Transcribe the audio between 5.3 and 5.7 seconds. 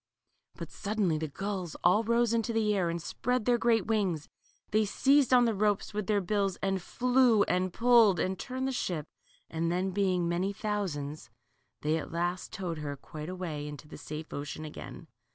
on the